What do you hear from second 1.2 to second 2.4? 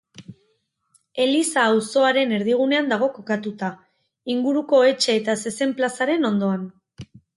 Eliza auzoaren